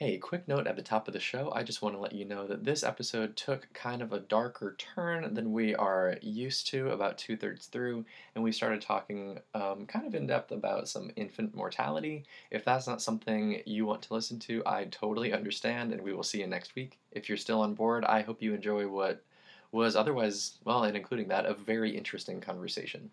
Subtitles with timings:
[0.00, 1.52] Hey, quick note at the top of the show.
[1.54, 4.74] I just want to let you know that this episode took kind of a darker
[4.78, 9.84] turn than we are used to about two thirds through, and we started talking um,
[9.84, 12.24] kind of in depth about some infant mortality.
[12.50, 16.22] If that's not something you want to listen to, I totally understand, and we will
[16.22, 16.98] see you next week.
[17.12, 19.22] If you're still on board, I hope you enjoy what
[19.70, 23.10] was otherwise, well, and including that, a very interesting conversation.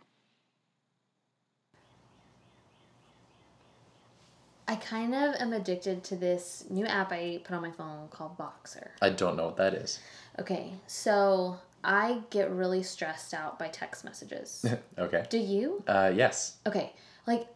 [4.68, 8.38] I kind of am addicted to this new app I put on my phone called
[8.38, 8.90] Voxer.
[9.02, 10.00] I don't know what that is.
[10.40, 14.66] Okay, so I get really stressed out by text messages.
[14.98, 15.26] okay.
[15.30, 15.84] Do you?
[15.88, 16.58] Uh, yes.
[16.66, 16.94] Okay,
[17.26, 17.48] like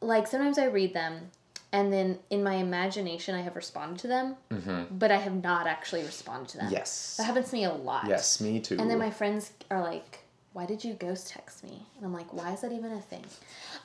[0.00, 1.30] like sometimes I read them
[1.72, 4.96] and then in my imagination I have responded to them, Mm-hmm.
[4.96, 6.68] but I have not actually responded to them.
[6.70, 7.16] Yes.
[7.16, 8.06] That happens to me a lot.
[8.08, 8.76] Yes, me too.
[8.78, 10.20] And then my friends are like,
[10.52, 13.24] "Why did you ghost text me?" And I'm like, "Why is that even a thing?"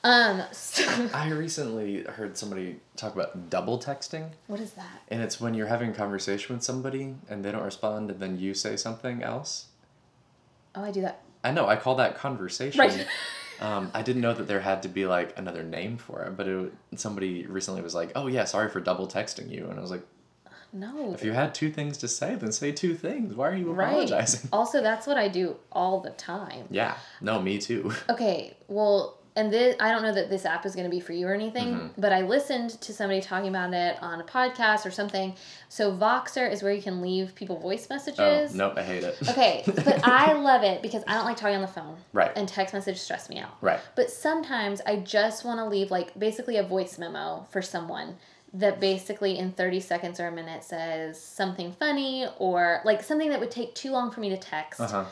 [0.04, 5.02] Um, so, I recently heard somebody talk about double texting, what is that?
[5.08, 8.38] and it's when you're having a conversation with somebody and they don't respond, and then
[8.38, 9.66] you say something else.
[10.74, 11.22] Oh, I do that.
[11.42, 11.66] I know.
[11.66, 12.78] I call that conversation.
[12.80, 13.06] Right.
[13.58, 16.46] Um, I didn't know that there had to be like another name for it, but
[16.46, 19.90] it, somebody recently was like, "Oh yeah, sorry for double texting you," and I was
[19.90, 20.02] like,
[20.72, 21.12] No.
[21.14, 23.34] "If you had two things to say, then say two things.
[23.34, 23.76] Why are you apologizing?
[23.76, 23.92] right.
[24.10, 26.66] apologizing?" Also, that's what I do all the time.
[26.70, 26.96] Yeah.
[27.20, 27.92] No, me too.
[28.10, 31.12] Okay, well, and this I don't know that this app is going to be for
[31.12, 32.00] you or anything, Mm-hmm.
[32.00, 35.34] but I listened to somebody talking about it on a podcast or something.
[35.68, 38.54] So Voxer is where you can leave people voice Oh messages.
[38.54, 39.16] nope, I hate it.
[39.28, 41.96] Okay, but I love it because I don't like talking on the phone.
[42.14, 42.32] Right.
[42.34, 43.54] And text messages stress me out.
[43.60, 43.80] Right.
[43.94, 48.16] But sometimes I just want to leave like basically a voice memo for someone
[48.58, 53.38] that basically in 30 seconds or a minute says something funny or like something that
[53.38, 54.80] would take too long for me to text.
[54.80, 55.04] Uh huh.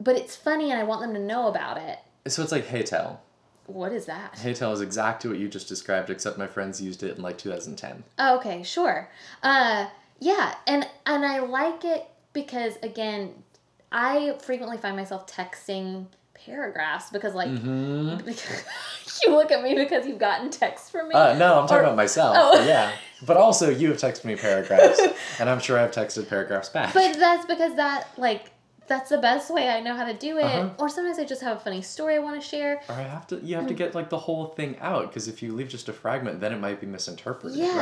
[0.00, 1.98] But it's funny and I want them to know about it.
[2.26, 3.18] So it's like HeyTell.
[3.66, 4.34] What is that?
[4.34, 8.04] HeyTell is exactly what you just described, except my friends used it in like 2010.
[8.18, 9.08] Oh, okay, sure.
[9.42, 9.86] Uh,
[10.20, 13.42] yeah, and and I like it because again,
[13.90, 18.28] I frequently find myself texting paragraphs because like Mm-hmm.
[19.26, 21.14] you look at me because you've gotten texts from me.
[21.14, 22.36] Uh, no, I'm talking Or- about myself.
[22.38, 22.58] Oh.
[22.58, 22.92] but yeah.
[23.26, 25.00] But also, you have texted me paragraphs,
[25.40, 26.92] and I'm sure I've texted paragraphs back.
[26.92, 28.50] But that's because that like
[28.86, 30.44] that's the best way I know how to do it.
[30.44, 30.70] Uh-huh.
[30.78, 32.80] Or sometimes I just have a funny story I want to share.
[32.88, 35.42] or I have to, you have to get like the whole thing out, because if
[35.42, 37.76] you leave just a fragment, then it might be misinterpreted, Yes.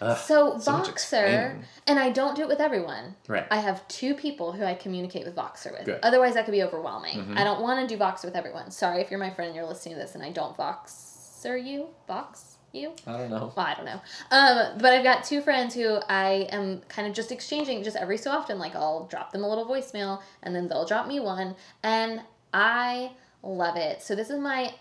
[0.00, 0.08] right?
[0.10, 1.56] Ugh, So so Voxer,
[1.86, 3.16] and I don't do it with everyone.
[3.28, 3.46] Right.
[3.50, 5.84] I have two people who I communicate with Voxer with.
[5.86, 6.00] Good.
[6.02, 7.18] Otherwise, that could be overwhelming.
[7.18, 7.38] Mhm.
[7.38, 8.70] I don't want to do Voxer with everyone.
[8.70, 11.88] Sorry if you're my friend and you're listening to this and I don't Voxer you.
[12.06, 12.92] Vox you?
[13.06, 13.52] I don't know.
[13.56, 14.00] Well, I don't know.
[14.30, 18.18] Um, but I've got two friends who I am kind of just exchanging just every
[18.18, 18.58] so often.
[18.58, 21.54] Like I'll drop them a little voicemail and then they'll drop me one.
[21.82, 22.22] And
[22.52, 23.12] I
[23.42, 24.02] love it.
[24.02, 24.74] So this is my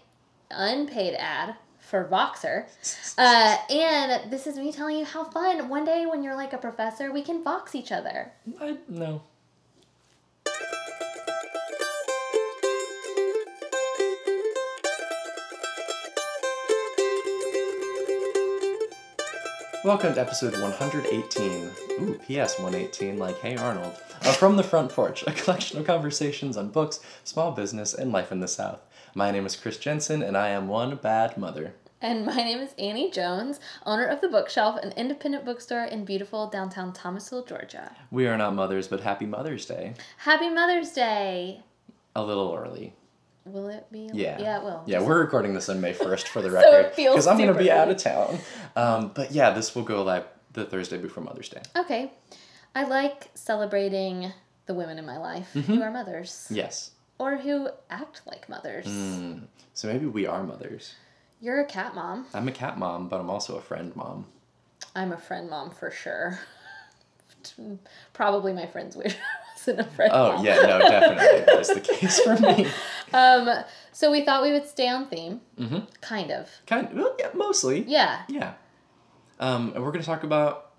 [0.52, 2.66] unpaid ad for Voxer.
[3.18, 5.70] Uh, and this is me telling you how fun.
[5.70, 8.34] One day when you're like a professor, we can Vox each other.
[8.60, 9.22] I no.
[19.86, 21.70] Welcome to episode 118.
[22.02, 23.94] Ooh, PS 118, like Hey Arnold.
[24.24, 28.32] Uh, from the Front Porch, a collection of conversations on books, small business, and life
[28.32, 28.82] in the South.
[29.14, 31.76] My name is Chris Jensen, and I am one bad mother.
[32.02, 36.50] And my name is Annie Jones, owner of The Bookshelf, an independent bookstore in beautiful
[36.50, 37.96] downtown Thomasville, Georgia.
[38.10, 39.94] We are not mothers, but happy Mother's Day.
[40.18, 41.62] Happy Mother's Day!
[42.16, 42.96] A little early.
[43.46, 44.10] Will it be?
[44.14, 44.40] Yeah.
[44.42, 44.84] Yeah, it will.
[44.88, 46.94] Yeah, we're recording this on May 1st for the record.
[46.96, 48.40] Because I'm going to be out of town.
[48.76, 51.62] Um, but yeah, this will go live the Thursday before Mother's Day.
[51.76, 52.12] Okay.
[52.74, 54.32] I like celebrating
[54.66, 55.74] the women in my life Mm-hmm.
[55.76, 56.48] who are mothers.
[56.50, 56.92] Yes.
[57.20, 58.88] Or who act like mothers.
[58.88, 59.44] Mm.
[59.74, 60.96] So maybe we are mothers.
[61.40, 62.26] You're a cat mom.
[62.34, 64.26] I'm a cat mom, but I'm also a friend mom.
[64.96, 66.40] I'm a friend mom for sure.
[68.14, 69.16] Probably my friends wish
[69.68, 71.46] I wasn't a friend Oh, yeah, no, definitely.
[71.46, 72.68] that is the case for me.
[73.14, 73.48] Um,
[73.94, 75.40] so we thought we would stay on theme.
[75.58, 75.80] Mm-hmm.
[76.02, 76.50] Kind of.
[76.68, 77.82] Kind well, yeah, mostly.
[77.88, 78.24] Yeah.
[78.28, 78.54] Yeah.
[79.40, 80.72] Um, and we're going to talk about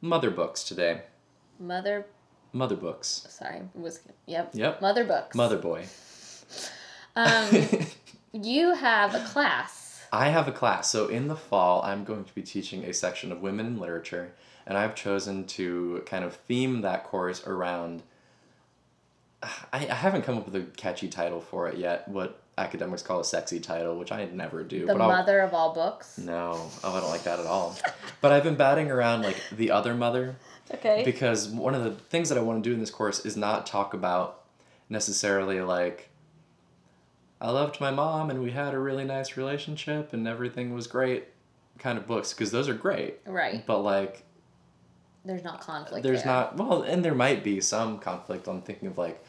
[0.00, 1.02] mother books today.
[1.60, 2.06] Mother
[2.52, 3.26] Mother books.
[3.28, 4.50] sorry, was yep.
[4.54, 4.80] Yep.
[4.80, 5.36] Mother books.
[5.36, 5.84] Mother boy.
[7.14, 7.48] Um
[8.32, 10.02] you have a class.
[10.12, 10.90] I have a class.
[10.90, 14.32] So in the fall, I'm going to be teaching a section of women in literature,
[14.66, 18.02] and I've chosen to kind of theme that course around.
[19.42, 22.08] I, I haven't come up with a catchy title for it yet.
[22.08, 24.80] What academics call a sexy title, which I never do.
[24.86, 26.18] The but I'll- mother of all books.
[26.18, 27.76] No, oh, I don't like that at all.
[28.20, 30.36] But I've been batting around like the other mother
[30.74, 31.02] Okay.
[31.04, 33.64] because one of the things that I want to do in this course is not
[33.64, 34.42] talk about
[34.88, 36.10] necessarily like
[37.40, 41.28] I loved my mom and we had a really nice relationship and everything was great
[41.78, 43.20] kind of books because those are great.
[43.24, 43.64] right.
[43.64, 44.24] But like
[45.28, 46.02] there's not conflict.
[46.02, 46.32] there's there.
[46.32, 48.48] not well, and there might be some conflict.
[48.48, 49.22] I'm thinking of like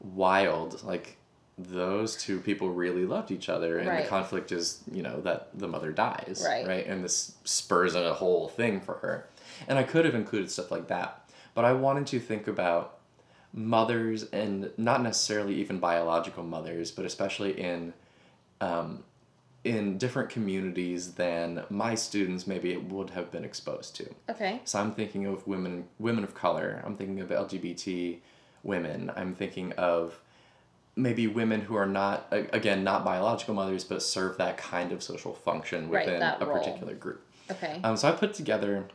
[0.00, 1.16] wild, like
[1.58, 4.04] those two people really loved each other, and Right.
[4.04, 6.66] the conflict is you know that the mother dies, Right.
[6.66, 9.28] right, and this spurs a whole thing for her,
[9.68, 12.98] and I could have included stuff like that, but I wanted to think about
[13.52, 17.92] mothers and not necessarily even biological mothers, but especially in
[18.62, 19.04] um,
[19.64, 24.12] in different communities than my students maybe it would have been exposed to.
[24.28, 24.60] Okay.
[24.64, 26.82] So I'm thinking of women women of color.
[26.84, 28.18] I'm thinking of LGBT
[28.62, 29.10] women.
[29.14, 30.20] I'm thinking of
[30.96, 35.32] maybe women who are not again not biological mothers but serve that kind of social
[35.32, 36.58] function within that a role.
[36.58, 37.24] particular group.
[37.50, 37.80] Okay.
[37.84, 38.88] Um, so I put together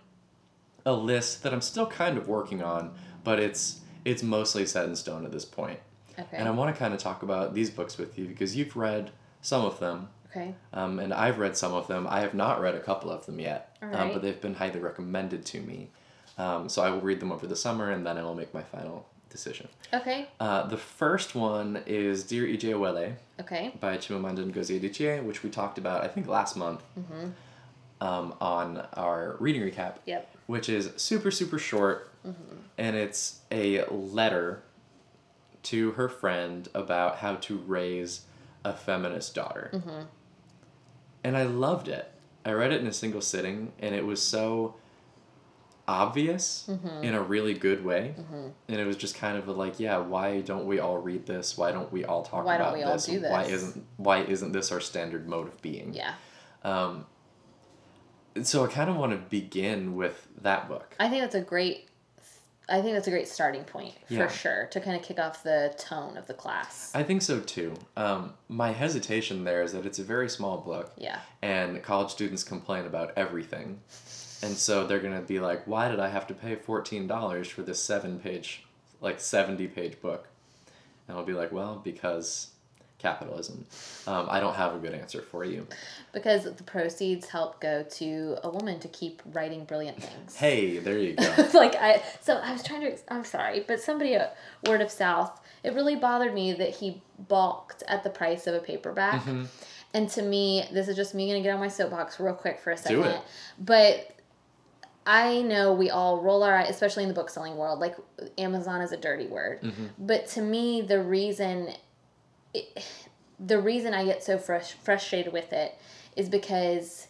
[0.85, 2.93] a list that I'm still kind of working on,
[3.23, 5.79] but it's it's mostly set in stone at this point.
[6.19, 6.37] okay.
[6.37, 9.11] And I want to kind of talk about these books with you because you've read
[9.41, 10.56] some of them, okay.
[10.74, 12.07] um, and I've read some of them.
[12.09, 15.45] I have not read a couple of them yet, um, but they've been highly recommended
[15.47, 15.89] to me.
[16.38, 18.62] Um, so I will read them over the summer, and then I will make my
[18.62, 19.68] final decision.
[19.94, 20.27] Okay.
[20.39, 22.74] Uh, the first one is Dear E.J.
[22.75, 23.74] Okay.
[23.79, 27.30] by Chimamanda Ngozi Adichie, which we talked about, I think, last month Mm-hmm.
[28.01, 30.30] um, on our reading recap, Yep.
[30.47, 32.56] which is super, super short, Mm-hmm.
[32.77, 34.62] and it's a letter
[35.63, 38.21] to her friend about how to raise
[38.63, 39.71] a feminist daughter.
[39.73, 40.01] Mm-hmm.
[41.27, 42.09] And I loved it.
[42.45, 44.75] I read it in a single sitting, and it was so
[45.88, 47.03] obvious Mm-hmm.
[47.03, 48.13] in a really good way.
[48.69, 51.57] And it was just kind of like, yeah, why don't we all read this?
[51.57, 53.07] Why don't we all talk Why don't about we all this?
[53.09, 55.94] Why isn't why isn't this our standard mode of being?
[55.94, 56.13] Yeah.
[56.63, 57.06] Um,
[58.44, 60.95] so I kind of want to begin with that book.
[61.00, 61.88] I think that's a great.
[62.69, 65.73] I think that's a great starting point for sure to kind of kick off the
[65.77, 66.91] tone of the class.
[66.93, 67.73] I think so too.
[67.95, 71.19] Um, my hesitation there is that it's a very small book, yeah.
[71.41, 73.79] and college students complain about everything.
[74.43, 77.63] And so they're going to be like, why did I have to pay $14 for
[77.63, 78.65] this seven page,
[79.01, 80.27] like 70 page book?
[81.07, 82.51] And I'll be like, well, because
[82.99, 83.65] capitalism.
[84.07, 85.67] Um, I don't have a good answer for you.
[86.13, 90.35] Because the proceeds help go to a woman to keep writing brilliant things.
[90.47, 91.49] Hey, there you go.
[91.53, 94.35] like I so I was trying to I'm sorry, but somebody at
[94.67, 98.59] Word of South, it really bothered me that he balked at the price of a
[98.59, 99.21] paperback.
[99.21, 99.45] Mm-hmm.
[99.94, 102.71] And to me, this is just me gonna get on my soapbox real quick for
[102.71, 103.01] a second.
[103.01, 103.21] Do it.
[103.59, 104.15] But
[105.05, 107.95] I know we all roll our eyes, especially in the book selling world, like
[108.38, 109.61] Amazon is a dirty word.
[109.61, 109.85] Mm-hmm.
[109.99, 111.73] But to me, the reason
[112.57, 112.83] it,
[113.39, 115.75] the reason I get so frus- frustrated with it
[116.15, 117.07] is because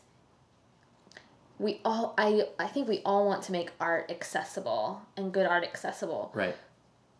[1.59, 5.63] we all I I think we all want to make art accessible and good art
[5.63, 6.31] accessible.
[6.33, 6.55] Right.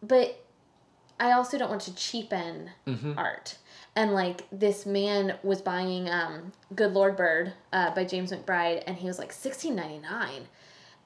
[0.03, 0.43] But
[1.19, 3.17] I also don't want to cheapen Mm-hmm.
[3.17, 3.57] art.
[3.95, 8.97] And like this man was buying um Good Lord Bird uh, by James McBride and
[8.97, 10.47] he was like sixteen ninety nine.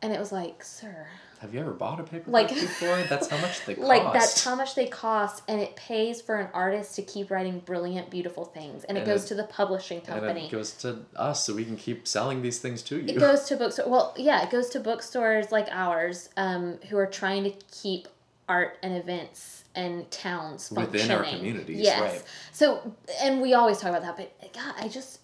[0.02, 1.08] And it was like, sir,
[1.40, 3.02] Have you ever bought a paperback Like- before?
[3.10, 3.88] That's how much they cost.
[3.88, 7.60] like that's how much they cost and it pays for an artist to keep writing
[7.60, 11.00] brilliant beautiful things and it goes it- to the publishing and company it goes to
[11.16, 13.08] us so we can keep selling these things to you.
[13.08, 17.08] it goes to bookstore well yeah it goes to bookstores like ours um, who are
[17.08, 18.08] trying to keep
[18.48, 22.24] art and events and towns Within our communities, yes right.
[22.52, 22.94] so
[23.24, 25.21] and we always talk about that but god i just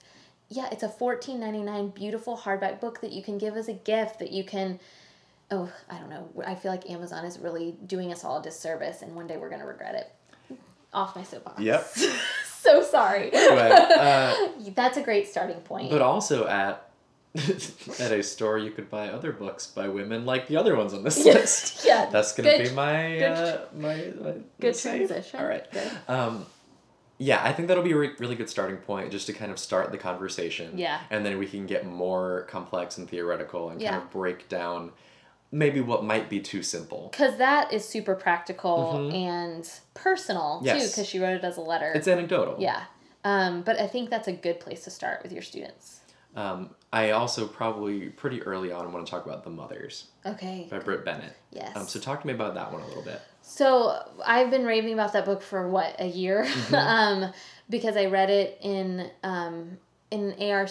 [0.50, 3.74] yeah it's a fourteen ninety nine beautiful hardback book that you can give as a
[3.74, 4.80] gift that you can
[5.52, 9.02] oh i don't know i feel like amazon is really doing us all a disservice
[9.02, 10.58] and one day we're going to regret it
[10.94, 11.86] off my soapbox Yep.
[12.60, 14.36] so sorry Anyway, uh,
[14.76, 16.84] that's a great starting point But also at
[18.00, 21.04] at a store you could buy other books by women like the other ones on
[21.04, 21.86] this list.
[21.86, 25.70] Yeah, That's gonna good- be my good- uh, my, my good transition All right.
[25.72, 25.92] Good.
[26.08, 26.46] Um,
[27.20, 29.58] yeah, I think that'll be a re- really good starting point just to kind of
[29.60, 30.78] start the conversation.
[30.78, 31.00] Yeah.
[31.10, 33.92] And then we can get more complex and theoretical and Yeah.
[33.92, 34.92] kind of break down
[35.52, 37.08] maybe what might be too simple.
[37.12, 39.14] because that is super practical Mhm.
[39.14, 42.56] and personal too because she wrote it as a letter It's anecdotal.
[42.60, 42.84] yeah
[43.24, 46.02] um, but i think that's a good place to start with your students
[46.38, 50.80] Um, I also probably pretty early on want to talk about The Mothers okay by
[50.80, 51.36] Brit Bennett.
[51.52, 53.20] yes Um, so talk to me about that one a little bit.
[53.42, 56.76] so i've been raving about that book for what a year Mm-hmm.
[57.26, 57.34] um,
[57.70, 59.78] because i read it in um,
[60.12, 60.70] in arc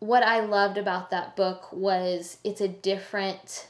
[0.00, 3.68] what i loved about that book was it's a different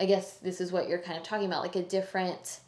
[0.00, 2.60] i guess this is what you're kind of talking about like a different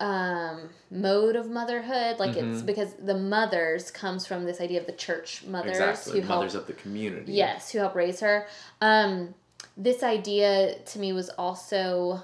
[0.00, 2.66] um mode of motherhood like it's Mhm.
[2.66, 6.20] because the mothers comes from this idea of the church mothers exactly.
[6.20, 7.32] who Mothers help of the community.
[7.32, 8.46] yes who help raise her
[8.82, 9.34] um
[9.76, 12.22] this idea to me was also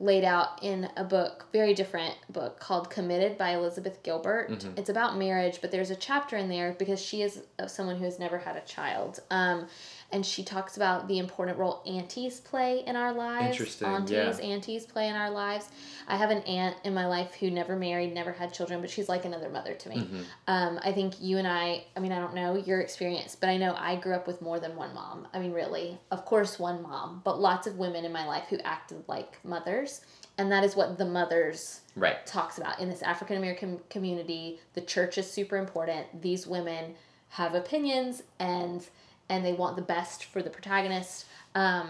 [0.00, 4.76] laid out in a book very different book called committed by elizabeth gilbert Mhm.
[4.76, 8.18] it's about marriage but there's a chapter in there because she is someone who has
[8.18, 9.68] never had a child um
[10.14, 13.50] and she talks about the important role aunties play in our lives.
[13.50, 14.46] Interesting, Aunties, yeah.
[14.46, 15.68] aunties play in our lives.
[16.06, 19.08] I have an aunt in my life who never married, never had children, but she's
[19.08, 19.96] like another mother to me.
[19.96, 20.22] Mm-hmm.
[20.46, 23.56] Um, I think you and I, I mean, I don't know your experience, but I
[23.56, 25.26] know I grew up with more than one mom.
[25.34, 28.58] I mean, really, of course, one mom, but lots of women in my life who
[28.60, 30.02] acted like mothers.
[30.38, 32.24] And that is what the mothers Right.
[32.24, 34.60] talks about in this African American community.
[34.74, 36.22] The church is super important.
[36.22, 36.94] These women
[37.30, 38.86] have opinions and
[39.28, 41.26] and they want the best for the protagonist.
[41.54, 41.88] Um,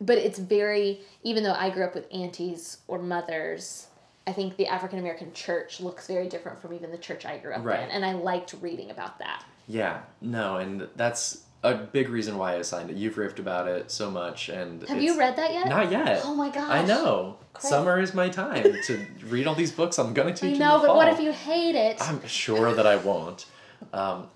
[0.00, 3.86] but it's very even though I grew up with aunties or mothers,
[4.26, 7.52] I think the African American church looks very different from even the church I grew
[7.54, 7.80] up Right.
[7.80, 9.44] in, and I liked reading about that.
[9.68, 10.00] Yeah.
[10.20, 12.96] No, and that's a big reason why I signed it.
[12.96, 15.68] You've riffed about it so much, and Have you read that yet?
[15.68, 16.20] Not yet.
[16.24, 16.68] Oh my gosh!
[16.70, 17.36] I know.
[17.54, 17.62] Great.
[17.62, 19.98] Summer is my time to read all these books.
[19.98, 20.58] I'm gonna teach.
[20.58, 21.96] know, the but what if you hate it?
[22.00, 23.46] I'm sure that I won't.
[23.92, 24.28] Um,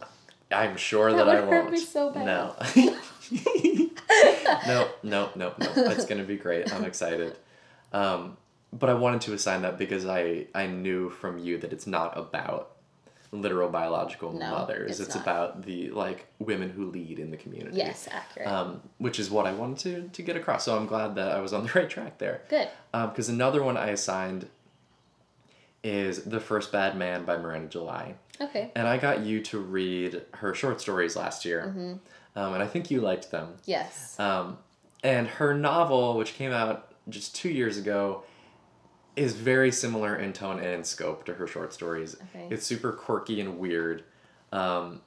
[0.50, 1.78] I'm sure That that, I won't.
[1.78, 2.26] so bad.
[2.26, 2.54] No.
[4.66, 5.72] no, no, no, no.
[5.76, 6.72] It's gonna be great.
[6.72, 7.36] I'm excited.
[7.92, 8.36] Um,
[8.72, 12.16] but I wanted to assign that because I I knew from you that it's not
[12.18, 12.72] about
[13.32, 14.90] literal biological No, mothers.
[14.98, 17.76] it's It's, about the like women who lead in the community.
[17.76, 18.48] yes, accurate.
[18.48, 20.64] Um, which is what I wanted to to get across.
[20.64, 22.42] So I'm glad that I was on the right track there.
[22.48, 22.68] Good.
[22.92, 24.48] Because another one I assigned
[25.82, 28.14] is The First Bad Man by Miranda July.
[28.40, 28.70] Okay.
[28.74, 31.66] And I got you to read her short stories last year.
[31.68, 31.92] Mm-hmm.
[32.36, 33.54] Um, and I think you liked them.
[33.64, 34.18] Yes.
[34.18, 34.58] Um,
[35.02, 38.22] and her novel, which came out just two years ago,
[39.16, 42.16] is very similar in tone and in scope to her short stories.
[42.34, 42.46] Okay.
[42.50, 44.04] It's super quirky and weird.
[44.52, 45.00] Um,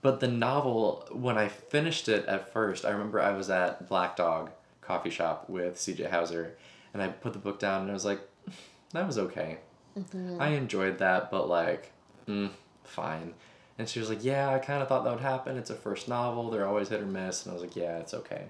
[0.00, 4.16] but the novel, when I finished it at first, I remember I was at Black
[4.16, 6.56] Dog coffee shop with CJ Hauser,
[6.94, 8.20] and I put the book down and I was like,
[8.92, 9.58] that was okay.
[9.98, 10.40] Mm-hmm.
[10.40, 11.92] I enjoyed that, but like,
[12.26, 12.50] mm,
[12.84, 13.34] fine.
[13.78, 15.56] And she was like, yeah, I kind of thought that would happen.
[15.56, 16.50] It's a first novel.
[16.50, 17.44] They're always hit or miss.
[17.44, 18.46] And I was like, yeah, it's okay.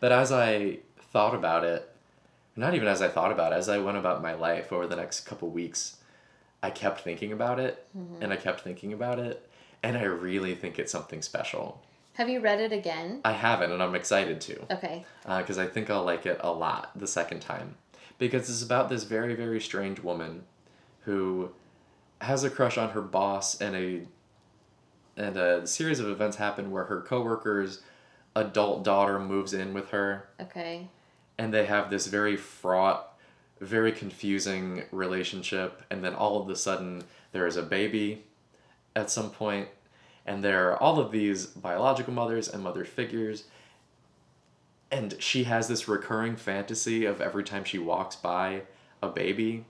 [0.00, 0.78] But as I
[1.12, 1.86] thought about it,
[2.56, 4.96] not even as I thought about it, as I went about my life over the
[4.96, 5.96] next couple weeks,
[6.62, 7.86] I kept thinking about it
[8.20, 9.46] and I kept thinking about it.
[9.82, 11.82] And I really think it's something special.
[12.14, 13.20] Have you read it again?
[13.24, 15.06] I haven't, and I'm excited to Okay.
[15.24, 17.76] because I think I'll like it a lot the second time.
[18.18, 20.42] Because it's about this very, very strange woman
[21.10, 21.50] who
[22.20, 24.02] has a crush on her boss, and a
[25.16, 27.82] and a series of events happen where her coworker's
[28.36, 30.88] adult daughter moves in with her, Okay.
[31.36, 33.18] and they have this very fraught,
[33.60, 37.02] very confusing relationship, and then all of a sudden
[37.32, 38.22] there is a baby
[38.94, 39.68] at some point,
[40.24, 43.44] and there are all of these biological mothers and mother figures.
[44.92, 48.62] And she has this recurring fantasy of every time she walks by
[49.02, 49.64] a baby,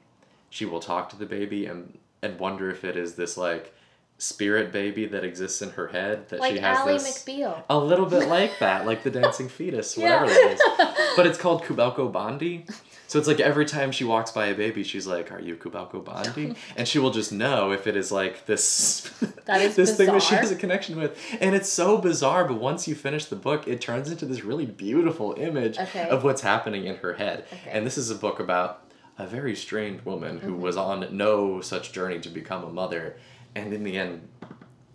[0.51, 3.73] she will talk to the baby and and wonder if it is this like
[4.19, 7.63] spirit baby that exists in her head that Like she has Ally this McBeal.
[7.71, 10.23] a little bit like that, like the dancing fetus, Yeah.
[10.23, 10.61] whatever it is.
[11.17, 12.67] But it's called Kubelko Bondy.
[13.09, 16.05] So it's like every time she walks by a baby, she's like, "Are you Kubelko
[16.05, 19.11] Bondy?" And she will just know if it is like this
[19.47, 21.19] That is this thing that she has a connection with.
[21.41, 24.67] And it's so bizarre, but once you finish the book, it turns into this really
[24.67, 26.09] beautiful image Okay.
[26.09, 27.47] of what's happening in her head.
[27.53, 27.71] Okay.
[27.71, 28.85] And this is a book about
[29.21, 30.63] a very strange woman who Mm-hmm.
[30.63, 33.17] was on no such journey to become a mother
[33.55, 34.27] and in the end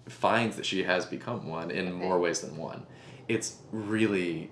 [0.08, 2.86] finds that she has become one in more ways than one.
[3.28, 4.52] It's really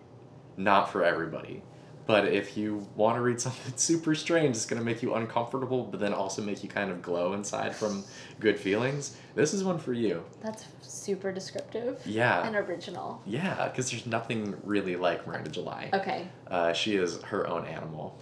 [0.57, 1.63] not for everybody.
[2.05, 5.85] But if you want to read something super strange, it's going to make you uncomfortable,
[5.85, 8.03] but then also make you kind of glow inside from
[8.39, 10.23] good feelings, this is one for you.
[10.41, 12.45] That's super descriptive Yeah.
[12.45, 13.21] and original.
[13.25, 15.89] Yeah, because there's nothing really like Miranda July.
[15.93, 16.27] Okay.
[16.47, 18.19] Uh, she is her own animal.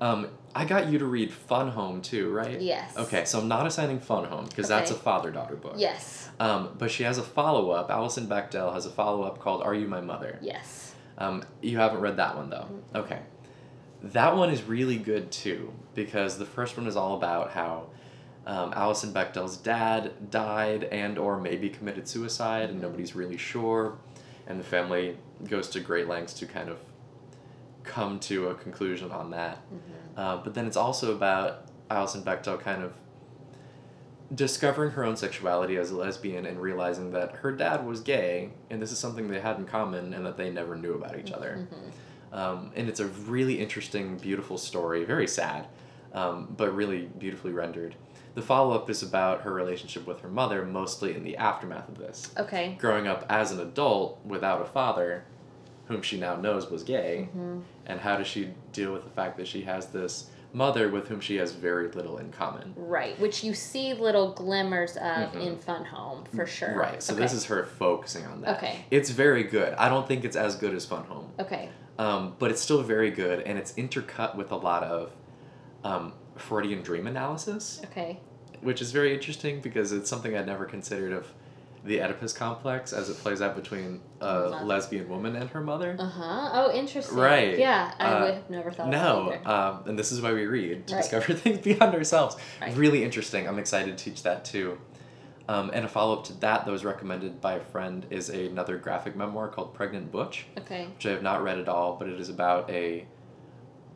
[0.00, 2.60] Um, I got you to read Fun Home too, right?
[2.60, 2.96] Yes.
[2.96, 5.74] Okay, so I'm not assigning Fun Home because that's a father daughter book.
[5.76, 6.30] Yes.
[6.40, 7.90] Um, but she has a follow up.
[7.90, 10.38] Alison Bechdel has a follow up called Are You My Mother?
[10.40, 10.94] Yes.
[11.18, 12.68] Um, you haven't read that one though.
[12.94, 13.20] Okay.
[14.02, 17.88] That one is really good too because the first one is all about how
[18.46, 23.98] um, Alison Bechdel's dad died and or maybe committed suicide and nobody's really sure,
[24.46, 25.16] and the family
[25.48, 26.78] goes to great lengths to kind of
[27.86, 29.58] come to a conclusion on that.
[30.16, 32.92] Uh, but then it's also about Alison Bechdel kind of
[34.34, 38.82] discovering her own sexuality as a lesbian and realizing that her dad was gay and
[38.82, 41.68] this is something they had in common and that they never knew about each other.
[42.32, 45.68] Um, and it's a really interesting, beautiful story, very sad,
[46.12, 47.94] um, but really beautifully rendered.
[48.34, 51.96] The follow up is about her relationship with her mother, mostly in the aftermath of
[51.96, 52.30] this.
[52.36, 52.76] Okay.
[52.78, 55.24] Growing up as an adult without a father,
[55.88, 57.60] whom she now knows was gay, Mm-hmm.
[57.86, 61.20] and how does she deal with the fact that she has this mother with whom
[61.20, 62.72] she has very little in common.
[62.76, 65.40] Right, which you see little glimmers of Mhm.
[65.46, 66.74] in Fun Home for sure.
[66.74, 67.02] Right.
[67.02, 67.22] So okay.
[67.22, 68.56] this is her focusing on that.
[68.56, 68.84] Okay.
[68.90, 69.74] It's very good.
[69.74, 71.68] I don't think it's as good as Fun Home, Okay.
[71.98, 75.12] um, but it's still very good, and it's intercut with a lot of
[75.84, 78.18] um, Freudian dream analysis, Okay.
[78.60, 81.32] which is very interesting because it's something I'd never considered of
[81.86, 84.64] the Oedipus complex as it plays out between a Mother.
[84.64, 85.96] lesbian woman and her mother.
[85.98, 86.50] Uh huh.
[86.52, 87.16] Oh, interesting.
[87.16, 87.58] Right.
[87.58, 89.48] Yeah, I Uh, would have never thought of No, that either.
[89.50, 91.02] um, and this is why we read to Right.
[91.02, 92.36] discover things beyond ourselves.
[92.60, 92.74] Right.
[92.76, 93.46] Really interesting.
[93.48, 94.78] I'm excited to teach that too.
[95.48, 98.78] Um, and a follow up to that that was recommended by a friend is another
[98.78, 100.86] graphic memoir called Pregnant Butch, Okay.
[100.86, 103.06] which I have not read at all, but it is about a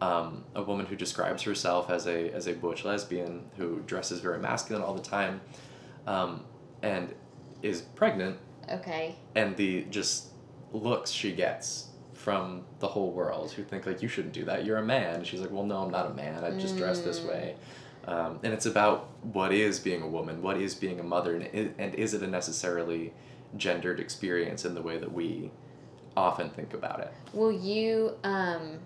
[0.01, 4.39] um, a woman who describes herself as a as a butch lesbian who dresses very
[4.39, 5.41] masculine all the time,
[6.07, 6.45] um,
[6.83, 7.13] and
[7.63, 8.37] is pregnant
[8.71, 9.17] Okay.
[9.35, 10.29] and the just
[10.73, 14.65] looks she gets from the whole world who think like you shouldn't do that.
[14.65, 15.17] You're a man.
[15.17, 16.45] And she's like well no i'm not a man.
[16.45, 17.29] I just dress this Mm.
[17.29, 17.57] way.
[18.07, 21.45] Um, and it's about what is being a woman what is being a mother and,
[21.45, 23.13] i- and is it a necessarily
[23.57, 25.51] gendered experience in the way that we
[26.17, 27.13] often think about it.
[27.33, 28.79] Will you um,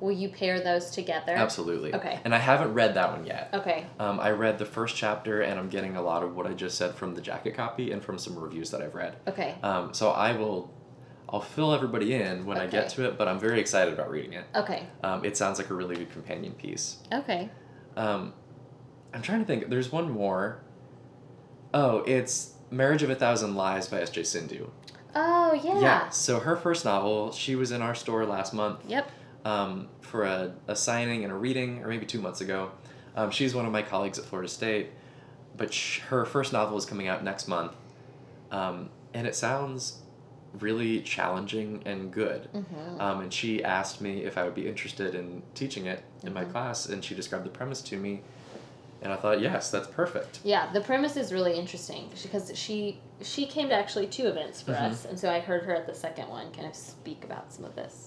[0.00, 1.32] will you pair those together?
[1.34, 2.20] absolutely Okay.
[2.24, 3.86] and i haven't read that one yet Okay.
[3.98, 6.76] um, i read the first chapter and i'm getting a lot of what i just
[6.76, 9.54] said from the jacket copy and from some reviews that i've read Okay.
[9.62, 10.72] Um, so I will,
[11.28, 14.34] I'll fill everybody in when I get to it, but I'm very excited about reading
[14.34, 14.44] it.
[14.54, 14.86] Okay.
[15.02, 16.98] Um, it sounds like a really good companion piece.
[17.12, 17.50] Okay.
[17.96, 18.32] Um,
[19.12, 19.68] I'm trying to think.
[19.68, 20.62] There's one more.
[21.74, 24.22] Oh, it's Marriage of a Thousand Lies by S.J.
[24.22, 24.70] Sindhu.
[25.16, 25.80] Oh yeah.
[25.80, 26.08] yeah.
[26.10, 29.10] So her first novel, she was in our store last month Yep.
[29.46, 32.70] Um, for a, a signing and a reading, or maybe two months ago.
[33.14, 34.88] Um, she's one of my colleagues at Florida State,
[35.56, 37.72] but sh- her first novel is coming out next month,
[38.50, 40.00] um, and it sounds
[40.58, 42.48] really challenging and good.
[42.54, 43.00] Mm-hmm.
[43.00, 46.44] Um, and she asked me if I would be interested in teaching it in my
[46.44, 46.52] Mhm.
[46.52, 48.22] class, and she described the premise to me,
[49.02, 50.40] and I thought, yes, that's perfect.
[50.42, 54.72] Yeah, the premise is really interesting because she she came to actually two events for
[54.72, 54.90] Mhm.
[54.90, 57.64] us, and so I heard her at the second one kind of speak about some
[57.64, 58.05] of this.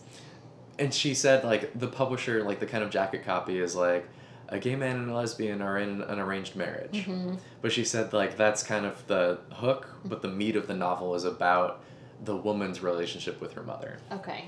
[0.80, 4.08] And she said, like, the publisher, like, the kind of jacket copy is like,
[4.52, 7.06] a gay man and a lesbian are in an arranged marriage.
[7.06, 7.36] Mm-hmm.
[7.62, 11.14] But she said like that's kind of the hook, but the meat of the novel
[11.14, 11.84] is about
[12.24, 14.46] the woman's relationship with her mother, Okay.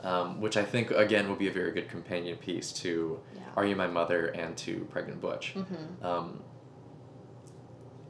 [0.00, 3.42] um, which I think again will be a very good companion piece to Yeah.
[3.54, 5.52] Are You My Mother and to Pregnant Butch.
[5.54, 6.02] Mm-hmm.
[6.06, 6.42] Um,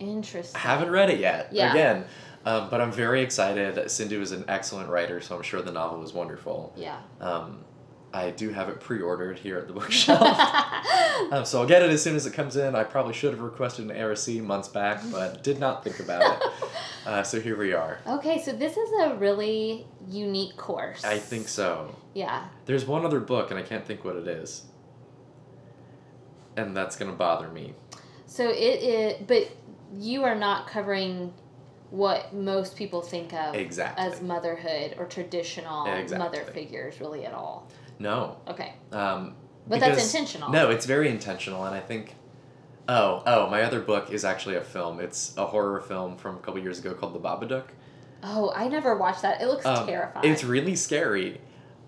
[0.08, 0.56] Interesting.
[0.56, 1.48] I haven't read it yet.
[1.52, 1.70] Yeah.
[1.70, 2.04] Again.
[2.44, 3.90] Um, but I'm very excited.
[3.90, 6.72] Sindhu is an excellent writer, so I'm sure the novel is wonderful.
[6.76, 6.98] Yeah.
[7.20, 7.64] Um,
[8.12, 10.20] I do have it pre-ordered here at the bookshelf.
[11.32, 12.74] um, so I'll get it as soon as it comes in.
[12.74, 16.48] I probably should have requested an ARC months back, but did not think about it.
[17.04, 17.98] Uh, so here we are.
[18.06, 21.04] okay, so this is a really unique course.
[21.04, 21.96] I think so.
[22.14, 22.46] Yeah.
[22.66, 24.62] There's one other book, and I can't think what it is.
[26.56, 27.74] And that's gonna bother me.
[28.26, 29.50] So it is, but
[29.96, 31.32] you are not covering
[31.90, 34.04] what most people think of Exactly.
[34.06, 36.18] as motherhood or traditional Exactly.
[36.18, 37.68] mother figures, really at all.
[37.98, 38.36] No.
[38.48, 39.34] Okay, Um,
[39.66, 40.50] but that's intentional.
[40.50, 42.16] No, it's very intentional, and I think.
[42.88, 44.98] Oh, oh, my other book is actually a film.
[44.98, 47.66] It's a horror film from a couple years ago called The Babadook.
[48.24, 49.40] Oh, I never watched that.
[49.40, 50.28] It looks Um, terrifying.
[50.30, 51.40] It's really scary.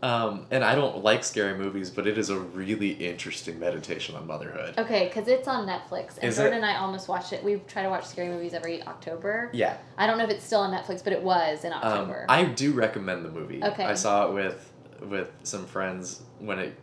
[0.05, 4.27] Um, and I don't like scary movies, but it is a really interesting meditation on
[4.27, 4.75] motherhood.
[4.77, 6.57] Okay, because it's on Netflix, and Is Jordan it?
[6.59, 7.43] and I almost watched it.
[7.43, 9.49] We try to watch scary movies every October.
[9.55, 9.79] Yeah.
[9.97, 12.27] I don't know if it's still on Netflix, but it was in Um, October.
[12.29, 13.65] I do recommend the movie.
[13.65, 13.85] Okay.
[13.85, 14.71] I saw it with
[15.09, 16.75] with some friends when it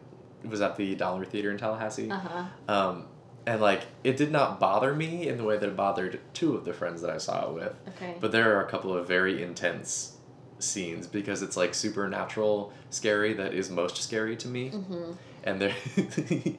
[0.43, 2.09] was at the Dollar Theater in Tallahassee.
[2.09, 2.43] uh huh.
[2.67, 3.05] Um,
[3.45, 6.65] and like it did not bother me in the way that it bothered two of
[6.65, 7.75] the friends that I saw it with.
[7.89, 8.15] Okay.
[8.19, 10.17] But there are a couple of very intense
[10.63, 14.71] scenes because it's like supernatural scary that is most scary to me.
[14.71, 15.11] mm-hmm.
[15.43, 15.73] And there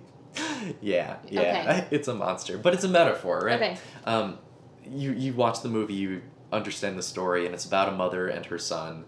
[0.81, 1.41] Yeah, yeah.
[1.41, 1.87] Okay.
[1.97, 2.57] It's a monster.
[2.57, 3.55] But it's a metaphor, right?
[3.61, 3.79] Okay.
[4.05, 4.39] Um
[4.85, 8.45] you you watch the movie, you understand the story and it's about a mother and
[8.47, 9.05] her son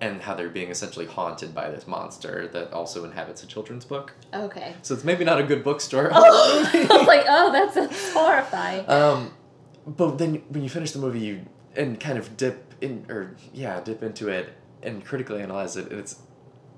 [0.00, 4.12] and how they're being essentially haunted by this monster that also inhabits a children's book.
[4.34, 4.74] Okay.
[4.82, 6.10] So it's maybe not a good bookstore.
[6.12, 8.88] Oh, I was like, oh, that's horrifying.
[8.88, 9.32] Um,
[9.86, 13.80] but then when you finish the movie, you and kind of dip in, or yeah,
[13.80, 14.50] dip into it
[14.82, 15.90] and critically analyze it.
[15.90, 16.20] And it's,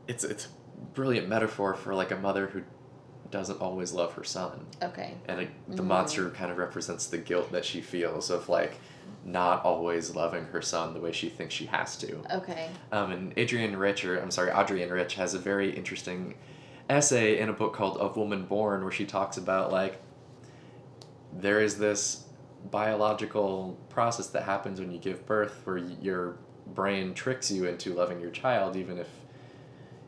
[0.07, 0.49] it's it's a
[0.95, 2.63] brilliant metaphor for like a mother who
[3.31, 5.15] doesn't always love her son, Okay.
[5.27, 5.87] and it, the Mhm.
[5.87, 8.79] monster kind of represents the guilt that she feels of like
[9.25, 12.23] not always loving her son the way she thinks she has to.
[12.37, 12.71] Okay.
[12.91, 16.37] Um, and Adrienne Rich, or I'm sorry, Adrienne Rich has a very interesting
[16.89, 20.01] essay in a book called Of Woman Born where she talks about like
[21.33, 22.25] there is this
[22.71, 27.95] biological process that happens when you give birth where y- your brain tricks you into
[27.95, 29.09] loving your child even if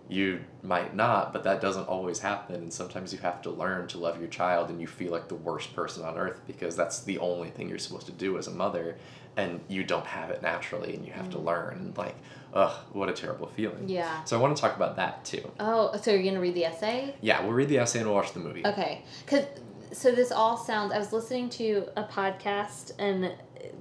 [0.08, 2.56] you might not, but that doesn't always happen.
[2.56, 5.36] And sometimes you have to learn to love your child and you feel like the
[5.36, 8.50] worst person on earth because that's the only thing you're supposed to do as a
[8.50, 8.96] mother.
[9.36, 11.44] And you don't have it naturally and you have to Mm.
[11.44, 11.74] learn.
[11.78, 12.16] And like,
[12.52, 13.88] ugh, what a terrible feeling.
[13.88, 14.24] Yeah.
[14.24, 15.48] So I want to talk about that too.
[15.60, 17.14] Oh, so you're gonna read the essay?
[17.20, 18.66] Yeah, we'll read the essay and we'll watch the movie.
[18.66, 19.44] Okay, because
[19.92, 20.92] so this all sounds.
[20.92, 23.32] I was listening to a podcast, and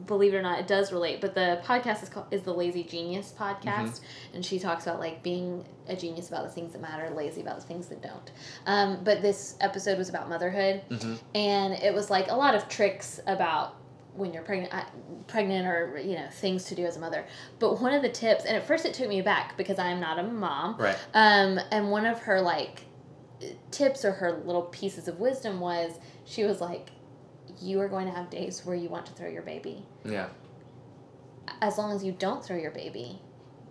[0.05, 1.21] believe it or not, it does relate.
[1.21, 4.01] But the podcast is called is the Lazy Genius podcast,
[4.33, 7.57] and she talks about like being a genius about the things that matter, lazy about
[7.57, 8.31] the things that don't.
[8.65, 12.67] Um, but this episode was about motherhood, hmm and it was like a lot of
[12.69, 13.75] tricks about
[14.15, 14.73] when you're pregnant
[15.27, 17.25] pregnant or you know things to do as a mother
[17.59, 20.17] but one of the tips and at first it took me back because i'm not
[20.19, 20.97] a mom Right.
[21.13, 22.81] um, and one of her like
[23.71, 25.93] tips or her little pieces of wisdom was
[26.25, 26.89] she was like,
[27.61, 29.85] you are going to have days where you want to throw your baby.
[30.05, 30.27] Yeah.
[31.61, 33.21] As long as you don't throw your baby,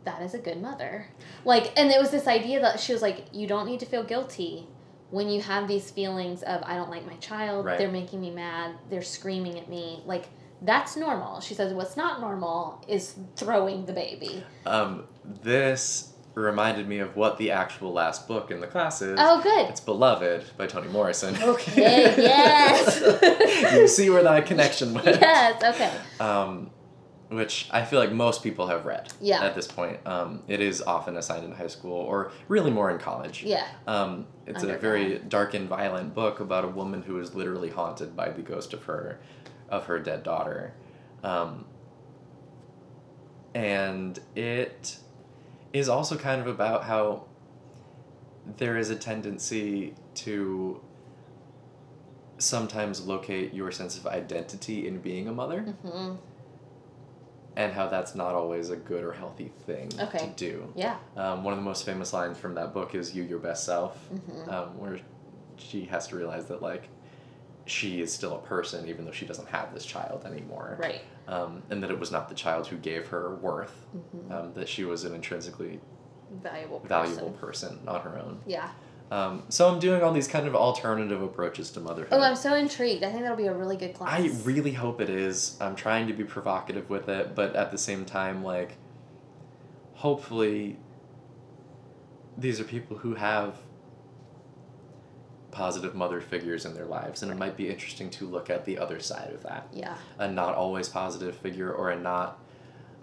[0.05, 1.07] that is a good mother.
[1.45, 4.03] Like, and it was this idea that she was like, you don't need to feel
[4.03, 4.67] guilty
[5.11, 7.79] when you have these feelings of I don't like my child, Right.
[7.79, 10.03] they're making me mad, they're screaming at me.
[10.05, 10.27] Like
[10.61, 11.41] that's normal.
[11.41, 14.45] She says what's not normal is throwing the baby.
[14.67, 19.19] Um, this reminded me of what the actual last book in the class is.
[19.21, 19.69] Oh, good.
[19.69, 21.37] It's Beloved by Toni Morrison.
[21.43, 23.73] Okay, yes.
[23.75, 25.07] you see where that connection went.
[25.07, 25.63] yes.
[25.63, 25.93] Okay.
[26.25, 26.71] Um,
[27.29, 29.43] which I feel like most people have read Yeah.
[29.45, 29.99] at this point.
[30.07, 33.43] Um, it is often assigned in high school or really more in college.
[33.43, 33.67] Yeah.
[33.87, 38.17] Um, it's a very dark and violent book about a woman who is literally haunted
[38.17, 39.21] by the ghost of her,
[39.69, 40.73] of her dead daughter,
[41.23, 41.67] um,
[43.55, 44.99] and it
[45.73, 47.25] is also kind of about how
[48.57, 50.81] there is a tendency to
[52.39, 56.15] sometimes locate your sense of identity in being a mother hmm
[57.57, 60.19] and how that's not always a good or healthy thing Okay.
[60.19, 60.73] to do.
[60.77, 60.97] Yeah.
[61.17, 63.97] Um, one of the most famous lines from that book is "You, your best self,"
[64.09, 65.01] hmm um, where
[65.57, 66.89] she has to realize that like
[67.69, 71.03] she is still a person even though she doesn't have this child anymore, Right.
[71.27, 74.69] um, and that it was not the child who gave her worth, hmm um, that
[74.69, 75.81] she was an intrinsically
[76.43, 76.81] Valuable.
[76.81, 76.89] Person.
[76.89, 78.41] valuable person on her own.
[78.47, 78.69] Yeah.
[79.11, 82.13] Um, so I'm doing all these kind of alternative approaches to motherhood.
[82.13, 83.03] Oh, I'm so intrigued.
[83.03, 84.13] I think that'll be a really good class.
[84.21, 85.57] I really hope it is.
[85.63, 88.77] I'm trying to be provocative with it, but at the same time, like,
[89.95, 90.77] hopefully,
[92.37, 93.57] these are people who have
[95.59, 98.79] positive mother figures in their lives, and it might be interesting to look at the
[98.79, 99.67] other side of that.
[99.73, 99.97] Yeah.
[100.19, 102.39] A not always positive figure, or a not.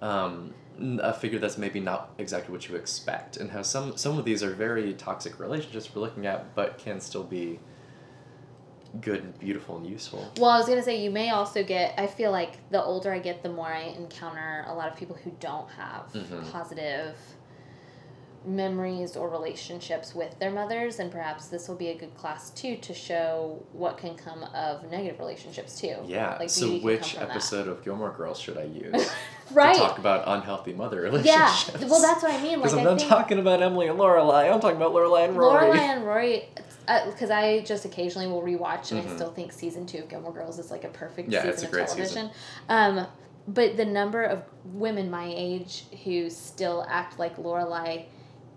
[0.01, 0.53] Um,
[0.99, 4.41] a figure that's maybe not exactly what you expect, and how some some of these
[4.43, 7.59] are very toxic relationships we're looking at, but can still be
[9.01, 10.31] good and beautiful and useful.
[10.37, 11.93] Well, I was gonna say you may also get.
[11.97, 15.15] I feel like the older I get, the more I encounter a lot of people
[15.23, 16.51] who don't have Mhm.
[16.51, 17.15] positive
[18.45, 22.75] memories or relationships with their mothers, and perhaps this will be a good class too
[22.77, 25.95] to show what can come of negative relationships too.
[26.05, 26.37] Yeah.
[26.37, 27.29] Like so which from that.
[27.31, 29.11] episode of Gilmore Girls should I use
[29.51, 29.73] right.
[29.73, 31.87] to talk about unhealthy mother relationships yeah.
[31.87, 32.59] Well, that's what I mean.
[32.59, 34.51] Like because I'm I not talking about Emily and Lorelai.
[34.53, 35.67] I'm talking about Lorelai and Rory.
[35.67, 36.43] Lorelai and Rory,
[37.07, 39.15] because I just occasionally will rewatch, and I Mhm.
[39.15, 41.65] still think season two of Gilmore Girls is like a perfect Yeah, season it's a
[41.65, 42.29] of great television.
[42.69, 43.07] Um,
[43.47, 48.05] but the number of women my age who still act like Lorelai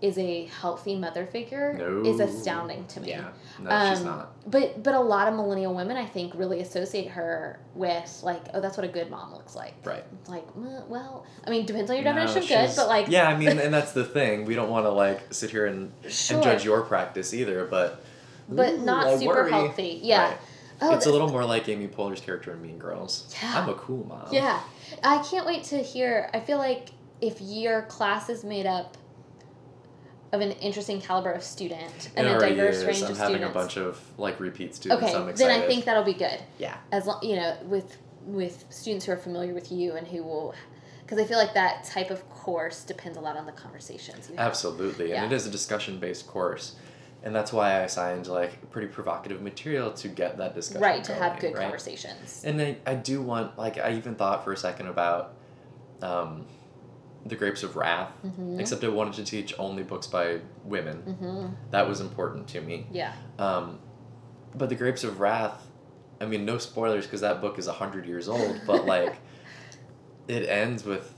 [0.01, 3.09] is a healthy mother figure is astounding to me.
[3.09, 3.29] Yeah.
[3.59, 4.49] No, she's Um, not.
[4.49, 8.61] But but a lot of millennial women, I think, really associate her with like, oh,
[8.61, 9.73] that's what a good mom looks like.
[9.83, 10.03] Right.
[10.27, 13.27] Like, "Mm, well, I mean, depends on your No, definition of good, but like, Yeah,
[13.27, 14.45] I mean, and that's the thing.
[14.45, 18.01] We don't want to like sit here and, sure, and judge your practice either, but
[18.47, 19.51] but Ooh, not I super worry.
[19.51, 19.99] healthy.
[20.01, 20.29] Yeah.
[20.29, 20.37] Right.
[20.81, 23.35] Oh, it's a little more like Amy Poehler's character in Mean Girls.
[23.43, 23.61] Yeah.
[23.61, 24.29] I'm a cool mom.
[24.31, 24.61] Yeah,
[25.03, 26.29] I can't wait to hear.
[26.33, 28.95] I feel like if your class is made up
[30.31, 32.85] of an interesting caliber of student and It a already diverse is.
[32.85, 35.03] range I'm of having students, a bunch of like repeat students.
[35.03, 35.61] okay, I'm then.
[35.63, 36.39] I think that'll be good.
[36.59, 36.77] Yeah.
[36.91, 40.53] As long you know, with with students who are familiar with you and who will,
[41.01, 44.35] because I feel like that type of course depends a lot on the conversations you
[44.35, 44.47] have.
[44.47, 45.23] Absolutely, Yeah.
[45.23, 46.75] and it is a discussion-based course,
[47.23, 50.81] and that's why I assigned like pretty provocative material to get that discussion.
[50.81, 51.63] Right to have good right?
[51.63, 52.43] conversations.
[52.45, 55.33] And I, I do want like I even thought for a second about,
[56.03, 56.45] um,
[57.25, 58.11] the Grapes of Wrath.
[58.25, 58.59] Mm-hmm.
[58.59, 61.03] Except I wanted to teach only books by women.
[61.07, 61.47] Mm-hmm.
[61.71, 62.87] That was important to me.
[62.91, 63.13] Yeah.
[63.37, 63.79] Um,
[64.55, 65.67] but the Grapes of Wrath,
[66.21, 68.61] I mean, no spoilers because that book is hundred years old.
[68.65, 69.15] But like,
[70.27, 71.13] it ends with,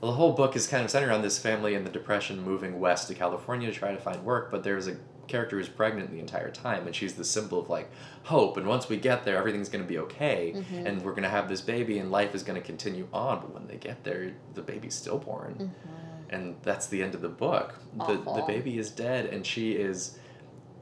[0.00, 2.80] well, the whole book is kind of centered on this family in the Depression moving
[2.80, 4.50] west to California to try to find work.
[4.50, 4.96] But there's a
[5.28, 7.90] character who's pregnant the entire time, and she's the symbol of like
[8.24, 8.56] hope.
[8.56, 10.86] And once we get there, everything's gonna be okay, Mhm.
[10.86, 13.40] and we're gonna have this baby, and life is gonna continue on.
[13.40, 16.34] But when they get there, the baby's stillborn Mm-hmm.
[16.34, 17.74] and that's the end of the book.
[18.06, 20.18] The the baby is dead, and she is.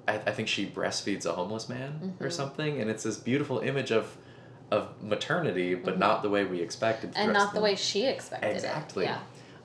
[0.08, 2.32] I, I think she breastfeeds a homeless man or Mhm.
[2.32, 4.16] something, and it's this beautiful image of,
[4.70, 5.98] of maternity, but Mhm.
[5.98, 7.12] not the way we expected.
[7.14, 9.04] and not of the way she expected Exactly.
[9.04, 9.08] it.
[9.08, 9.18] Yeah.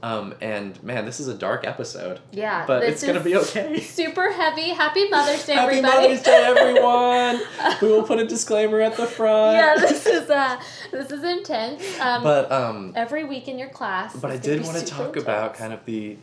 [0.05, 2.63] Um, and man, this is a dark episode, Yeah.
[2.67, 3.79] but it's gonna be okay.
[3.81, 4.69] Super heavy.
[4.69, 5.81] Happy Mother's Day, everybody.
[5.81, 6.07] Happy everybody.
[6.07, 7.79] Mother's Day, everyone!
[7.81, 9.57] we will put a disclaimer at the front.
[9.57, 11.99] yeah, this is uh, this is intense.
[11.99, 14.15] Um, but um, every week in your class.
[14.15, 16.17] but I did want to talk about kind of the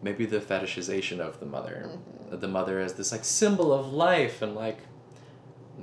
[0.00, 1.90] maybe the fetishization of the mother.
[2.30, 2.40] Mhm.
[2.40, 4.78] The mother as this like symbol of life, and like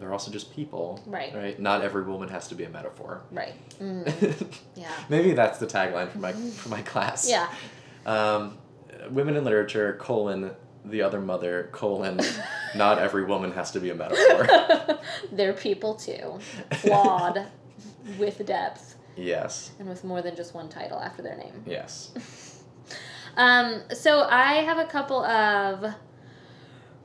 [0.04, 1.34] they're also just people, Right.
[1.34, 1.60] right?
[1.60, 3.22] Not every woman has to be a metaphor.
[3.32, 3.54] Right.
[3.80, 4.92] Mm, yeah.
[5.10, 7.28] maybe that's the tagline for my for my class.
[7.30, 7.48] Yeah.
[8.06, 8.58] Um,
[9.10, 10.52] women in literature colon
[10.86, 12.20] the other mother colon
[12.76, 15.00] not every woman has to be a metaphor.
[15.32, 16.40] They're people too,
[16.82, 17.48] flawed,
[18.20, 19.72] with depth, yes.
[19.80, 21.64] and with more than just one title after their name.
[21.66, 22.12] Yes.
[23.38, 25.94] Um, so I have a couple of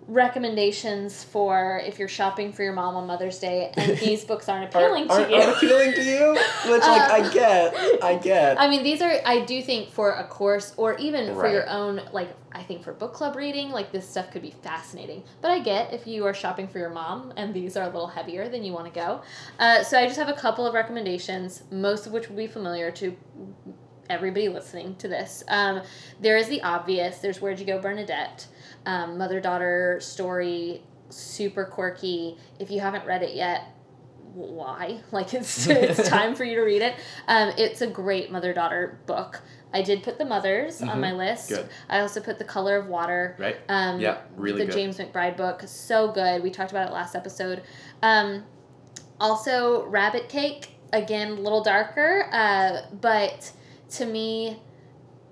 [0.09, 4.65] recommendations for if you're shopping for your mom on Mother's Day, and these books aren't
[4.75, 5.41] appealing aren't, to you.
[5.43, 6.31] aren't appealing to you?
[6.73, 8.03] Which like I Um, get.
[8.05, 8.61] I get.
[8.61, 12.01] I mean, these are I do think for a course or even for your own
[12.13, 15.23] like I think for book club reading, like this stuff could be fascinating.
[15.43, 18.09] But I get if you are shopping for your mom and these are a little
[18.09, 19.21] heavier, than you want to go.
[19.59, 22.91] Uh, so I just have a couple of recommendations, most of which will be familiar
[22.93, 23.15] to
[24.09, 25.45] everybody listening to this.
[25.49, 25.83] Um,
[26.21, 27.19] there is the obvious.
[27.19, 28.47] There's Where'd You Go, Bernadette,
[28.89, 32.37] um, mother daughter story, super quirky.
[32.59, 33.63] If you haven't read it yet,
[34.35, 35.01] why?
[35.13, 36.95] Like it's it's time for you to read it.
[37.29, 39.43] Um, it's a great mother daughter book.
[39.75, 41.01] I did put the mothers on Mhm.
[41.01, 41.51] my list.
[41.51, 41.69] Good.
[41.91, 43.37] I also put the Color of Water.
[43.39, 43.57] Right?
[43.69, 44.75] Um, Yeah, really the good.
[44.75, 46.43] James McBride book, so good.
[46.43, 47.63] We talked about it last episode.
[48.03, 48.45] Um,
[49.21, 53.53] also, Rabbit Cake, again, a little darker, uh, but
[53.91, 54.63] to me,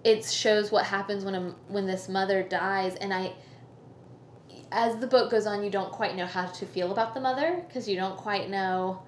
[0.05, 3.33] it shows what happens when a, when this mother dies, and I.
[4.77, 7.65] As the book goes on, you don't quite know how to feel about the mother
[7.67, 9.01] because you don't quite know.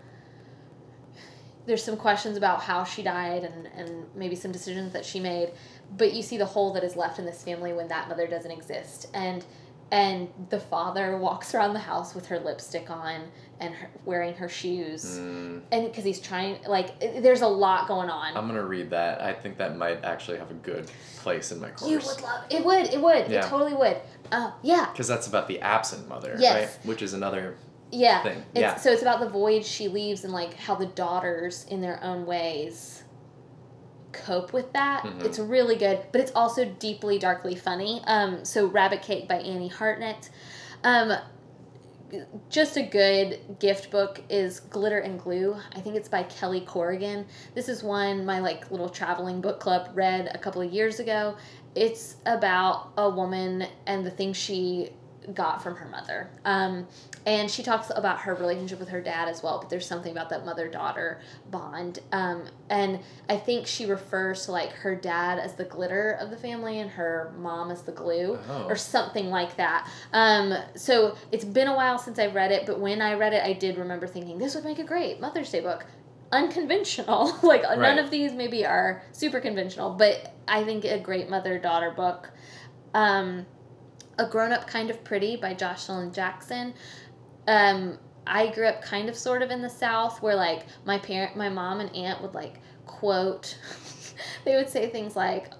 [1.66, 5.52] There's some questions about how she died and, and maybe some decisions that she made,
[5.94, 8.50] but you see the hole that is left in this family when that mother doesn't
[8.50, 9.44] exist and
[9.90, 13.22] and the father walks around the house with her lipstick on
[13.60, 18.10] and her, wearing her shoes Mm, and because he's trying like there's a lot going
[18.10, 19.20] on I'm gonna read that.
[19.22, 21.90] I think that might actually have a good place in my course.
[21.90, 23.44] you would love it would it would Yeah.
[23.44, 23.96] it totally would
[24.30, 26.54] uh, yeah because that's about the absent mother, Yes.
[26.76, 26.86] right?
[26.86, 27.56] Which is another
[27.90, 28.38] yeah thing.
[28.54, 28.76] it's, yeah.
[28.76, 32.26] so it's about the void she leaves and like how the daughters in their own
[32.26, 33.02] ways
[34.12, 35.04] cope with that.
[35.04, 35.24] Mhm.
[35.24, 38.02] it's really good but it's also deeply darkly funny.
[38.06, 40.30] Um, so rabbit cake by annie hartnett.
[40.84, 41.12] Um,
[42.48, 45.54] just a good gift book is glitter and glue.
[45.76, 47.26] I think it's by kelly corrigan.
[47.54, 51.36] This is one my like little traveling book club read a couple of years ago.
[51.74, 54.90] It's about a woman and the things she
[55.34, 56.30] got from her mother.
[56.44, 56.86] Um,
[57.26, 60.30] and she talks about her relationship with her dad as well but there's something about
[60.30, 61.98] that mother daughter bond.
[62.12, 66.36] Um, and i think she refers to like her dad as the glitter of the
[66.36, 68.64] family and her mom as the glue Oh.
[68.68, 69.88] or something like that.
[70.12, 73.42] Um, so it's been a while since i've read it but when i read it
[73.44, 75.84] i did remember thinking this would make a great mother's day book.
[76.32, 77.36] Unconventional.
[77.42, 81.90] Like none of these maybe are super conventional but i think a great mother daughter
[81.90, 82.30] book.
[82.94, 83.44] Um,
[84.18, 86.74] a grown up kind of pretty by joshilyn jackson
[87.46, 91.34] um, I grew up kind of sort of in the South where like my parent,
[91.34, 93.56] my mom and aunt would like quote,
[94.44, 95.50] they would say things like,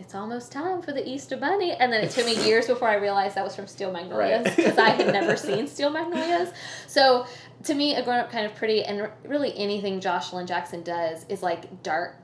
[0.00, 1.70] it's almost time for the Easter Bunny.
[1.72, 4.56] And then it took me years before I realized that was from Steel Magnolias Right.
[4.56, 6.50] because I had never seen Steel Magnolias.
[6.88, 7.24] So
[7.64, 11.40] to me, a grown up kind of pretty and really anything Joshilyn Jackson does is
[11.40, 12.16] like dark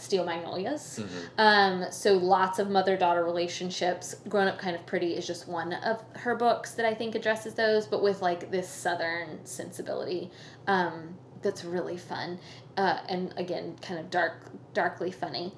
[0.00, 1.00] Steel Magnolias.
[1.00, 1.08] Mhm.
[1.38, 4.14] Um, so lots of mother daughter relationships.
[4.28, 7.54] Grown Up Kind of Pretty is just one of her books that I think addresses
[7.54, 10.30] those, but with like this southern sensibility
[10.66, 12.38] um, that's really fun.
[12.76, 15.54] Uh, and again, kind of dark, darkly funny.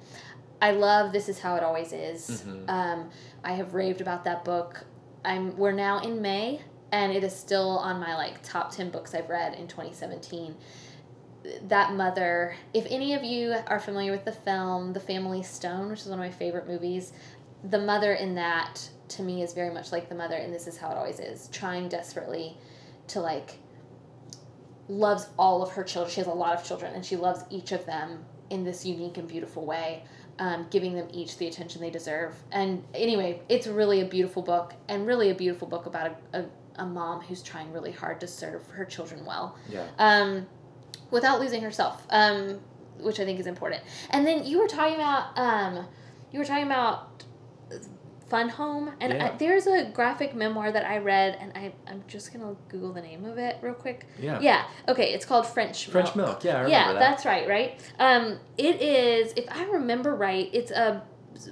[0.61, 2.43] I love This Is How It Always Is.
[2.45, 2.69] Mhm.
[2.69, 3.09] Um,
[3.43, 4.85] I have raved about that book.
[5.25, 9.13] I'm we're now in May and it is still on my like top 10 books
[9.15, 10.55] I've read in 2017
[11.67, 16.01] that mother if any of you are familiar with the film the family stone which
[16.01, 17.11] is one of my favorite movies
[17.69, 20.77] the mother in that to me is very much like the mother and this is
[20.77, 22.57] how it always is trying desperately
[23.07, 23.57] to like
[24.87, 26.11] loves all of her children.
[26.11, 29.17] She has a lot of children and she loves each of them in this unique
[29.17, 30.03] and beautiful way
[30.39, 32.35] um, giving them each the attention they deserve.
[32.51, 36.45] And anyway it's really a beautiful book and really a beautiful book about a, a,
[36.77, 39.57] a mom who's trying really hard to serve her children well.
[39.69, 39.87] Yeah.
[39.99, 40.47] um,
[41.11, 42.59] without losing herself, um,
[42.99, 43.81] which I think is important.
[44.09, 45.85] And then you were talking about um,
[46.31, 47.23] you were talking about
[48.29, 49.25] Fun Home, and Yeah.
[49.33, 53.01] I, there's a graphic memoir that I read, and I I'm just gonna Google the
[53.01, 54.07] name of it real quick.
[54.19, 54.39] Yeah.
[54.41, 54.63] Yeah.
[54.87, 55.13] Okay.
[55.13, 56.27] It's called French French Milk.
[56.29, 56.43] milk.
[56.43, 56.99] Yeah, I remember yeah, that.
[56.99, 57.47] that's right.
[57.47, 57.79] Right.
[57.99, 59.33] Um, it is.
[59.35, 61.03] If I remember right, it's a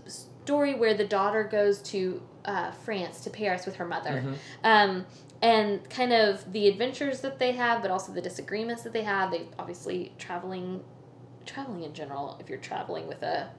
[0.08, 4.36] story where the daughter goes to uh, France to Paris with her mother, Mhm.
[4.63, 5.06] um,
[5.41, 9.32] and kind of the adventures that they have, but also the disagreements that they have.
[9.32, 10.84] They obviously traveling,
[11.45, 12.38] traveling in general.
[12.39, 13.49] If you're traveling with a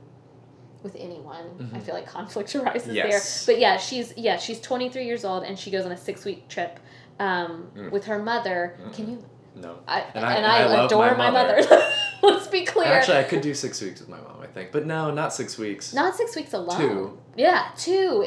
[0.82, 1.82] with anyone, I Mhm.
[1.82, 3.44] feel like conflict arises Yes.
[3.46, 3.54] there.
[3.54, 6.48] But yeah, she's yeah she's 23 years old and she goes on a six week
[6.48, 6.80] trip
[7.20, 7.90] um, Mm.
[7.92, 8.76] with her mother.
[8.82, 8.92] Mm-mm.
[8.94, 9.24] Can you?
[9.54, 9.78] No.
[9.86, 11.56] I, And and I- I, and I adore my my mother.
[11.62, 11.92] mother.
[12.22, 12.86] Let's be clear.
[12.86, 14.70] Actually, I could do six weeks with my mom, I think.
[14.72, 15.92] But no, not six weeks.
[15.92, 16.78] Not six weeks alone.
[16.78, 17.18] Two.
[17.36, 18.26] Yeah, two.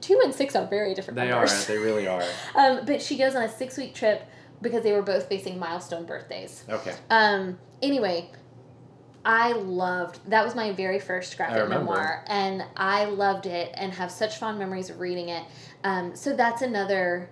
[0.00, 1.46] Two and six are very different They are.
[1.66, 2.22] They really are.
[2.54, 4.26] Um, but she goes on a six week trip
[4.60, 6.64] because they were both facing milestone birthdays.
[6.68, 6.94] Okay.
[7.08, 8.30] Um, anyway,
[9.24, 14.10] I loved that was my very first graphic memoir, and I loved it and have
[14.10, 15.44] such fond memories of reading it.
[15.84, 17.30] Um, so that's another.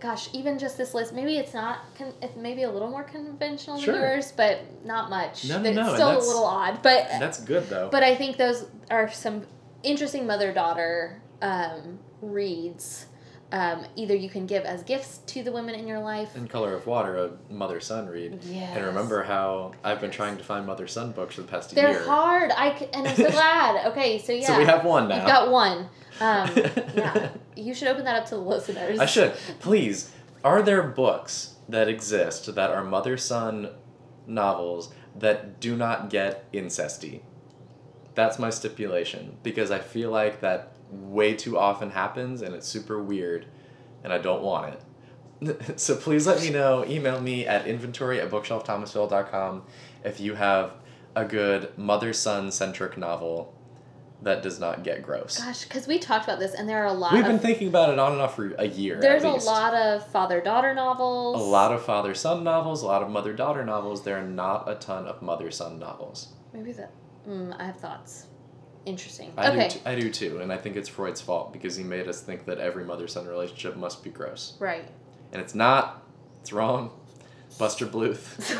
[0.00, 3.78] Gosh, even just this list, maybe it's not, con- it's maybe a little more conventional
[3.78, 3.92] Sure.
[3.94, 5.46] than yours, but not much.
[5.46, 7.88] No, no, it's no, still a little odd, but That's good though.
[7.92, 9.42] but I think those are some
[9.82, 13.06] interesting mother daughter um, reads.
[13.52, 16.36] Um, either you can give as gifts to the women in your life.
[16.36, 18.38] In Color of Water, a mother son read.
[18.44, 18.76] Yes.
[18.76, 21.90] And remember how I've been trying to find mother son books for the past They're
[21.90, 22.04] year.
[22.04, 22.52] hard.
[22.52, 23.86] I c- and I'm so glad.
[23.88, 24.46] Okay, so yeah.
[24.46, 25.16] So we have one now.
[25.16, 25.88] You've got one.
[26.20, 26.50] Um,
[26.94, 27.30] yeah.
[27.56, 29.00] You should open that up to the listeners.
[29.00, 29.32] I should.
[29.58, 30.12] Please,
[30.44, 33.70] are there books that exist that are mother son
[34.28, 37.22] novels that do not get incesty?
[38.14, 43.02] That's my stipulation because I feel like that way too often happens and it's super
[43.02, 43.46] weird
[44.02, 44.80] and I don't want it.
[45.80, 46.84] so please let me know.
[46.86, 49.62] Email me at inventory at bookshelfthomasville.com
[50.04, 50.72] if you have
[51.16, 53.54] a good mother son centric novel
[54.22, 55.38] that does not get gross.
[55.38, 57.28] Gosh, because we talked about this, and there are a lot We've of.
[57.28, 59.00] been thinking about it on and off for a year.
[59.00, 61.40] there's a lot of father daughter novels.
[61.40, 64.04] A lot of father son novels, a lot of mother daughter novels.
[64.04, 66.34] There are not a ton of mother son novels.
[66.52, 66.92] Maybe that.
[67.26, 68.26] Mm, I have thoughts.
[68.86, 69.32] Interesting.
[69.36, 69.68] I okay.
[69.68, 69.74] do.
[69.74, 72.46] T- I do too, and I think it's Freud's fault because he made us think
[72.46, 74.88] that every mother son relationship must be gross, Right.
[75.32, 76.02] and it's not.
[76.40, 76.90] It's wrong.
[77.58, 78.58] Buster Bluth.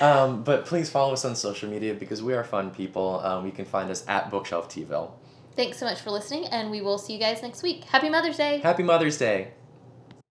[0.00, 3.20] Um, but please follow us on social media because we are fun people.
[3.20, 5.10] Um, you can find us at Bookshelf TVille.
[5.56, 7.82] Thanks so much for listening, and we will see you guys next week.
[7.84, 8.58] Happy Mother's Day!
[8.58, 9.48] Happy Mother's Day.